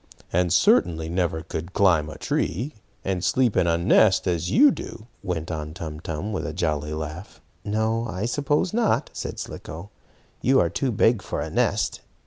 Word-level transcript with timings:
And 0.33 0.47
I 0.47 0.49
certainly 0.49 1.09
never 1.09 1.43
could 1.43 1.73
climb 1.73 2.09
a 2.09 2.17
tree, 2.17 2.73
and 3.05 3.23
sleep 3.23 3.55
in 3.55 3.67
a 3.67 3.77
nest, 3.77 4.25
as 4.27 4.49
you 4.49 4.71
do," 4.71 5.05
went 5.21 5.51
on 5.51 5.75
Tum 5.75 5.99
Tum, 5.99 6.33
with 6.33 6.43
a 6.47 6.53
jolly 6.53 6.91
laugh. 6.95 7.39
"No, 7.63 8.07
I 8.07 8.25
suppose 8.25 8.73
not," 8.73 9.11
said 9.13 9.37
Slicko. 9.37 9.91
"You 10.41 10.59
are 10.59 10.71
too 10.71 10.91
big 10.91 11.21
for 11.21 11.39
a 11.39 11.51
nest. 11.51 12.01